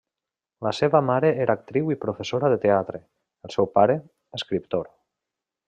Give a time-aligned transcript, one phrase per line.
[0.67, 3.03] La seva mare era actriu i professora de teatre,
[3.49, 3.99] el seu pare,
[4.41, 4.93] escriptor.